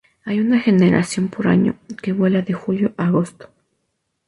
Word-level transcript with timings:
Hay 0.25 0.39
una 0.39 0.59
generación 0.59 1.27
por 1.27 1.47
año, 1.47 1.75
que 2.01 2.11
vuela 2.11 2.41
de 2.41 2.53
julio 2.53 2.91
a 2.97 3.05
agosto. 3.05 3.51